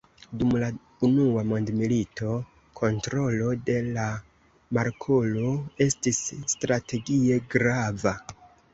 Dum 0.41 0.53
la 0.61 0.69
unua 1.07 1.43
mondmilito, 1.51 2.31
kontrolo 2.81 3.53
de 3.69 3.77
la 3.99 4.09
markolo 4.81 5.55
estis 5.91 6.27
strategie 6.57 7.43
grava. 7.57 8.21